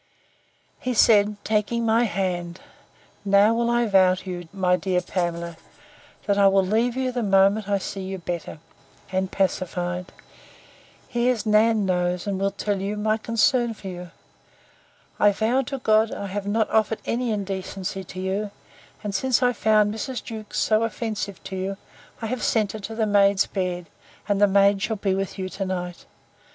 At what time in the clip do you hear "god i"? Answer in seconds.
15.77-16.25